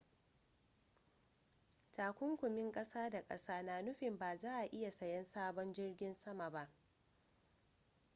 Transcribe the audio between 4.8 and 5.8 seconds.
sayan sabon